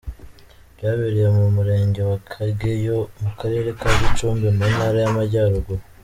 Byabereye 0.75 1.27
mu 1.37 1.45
murenge 1.55 2.01
wa 2.09 2.17
Kageyo 2.31 2.97
mu 3.21 3.29
karere 3.39 3.69
ka 3.79 3.89
Gicumbi 3.99 4.47
mu 4.57 4.63
ntara 4.73 4.97
y’ 5.03 5.07
Amajyaruguru. 5.11 5.83